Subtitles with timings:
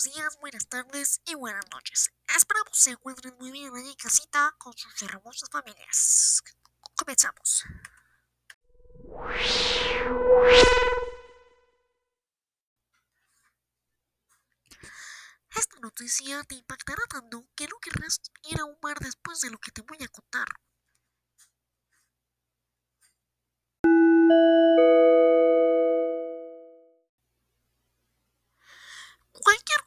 [0.00, 2.10] buenos días, buenas tardes y buenas noches.
[2.34, 6.42] Esperamos se encuentren muy bien en casita con sus hermosas familias.
[6.96, 7.64] Comenzamos.
[15.54, 19.58] Esta noticia te impactará tanto que no querrás ir a un bar después de lo
[19.58, 20.46] que te voy a contar.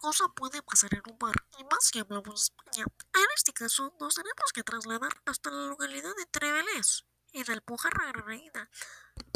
[0.03, 2.85] Cosa puede pasar en un bar, y más si hablamos de España.
[3.15, 8.69] En este caso, nos tenemos que trasladar hasta la localidad de Trevelés, en Alpujarra Reina.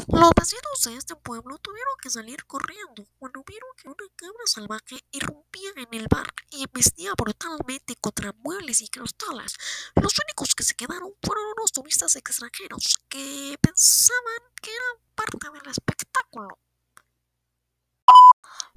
[0.08, 5.02] Los vecinos de este pueblo tuvieron que salir corriendo cuando vieron que una cabra salvaje
[5.10, 9.56] irrumpía en el bar y embestía brutalmente contra muebles y cristales.
[9.94, 15.70] Los únicos que se quedaron fueron unos turistas extranjeros que pensaban que eran parte del
[15.70, 16.58] espectáculo.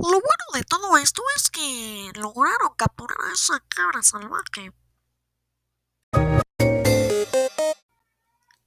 [0.02, 4.74] Lo bueno de todo esto es que lograron capturar a esa cabra salvaje.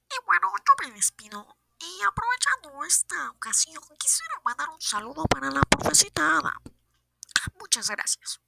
[0.07, 1.45] Y bueno, yo me despido.
[1.77, 6.53] Y aprovechando esta ocasión, quisiera mandar un saludo para la profecita Ada.
[7.59, 8.39] Muchas gracias.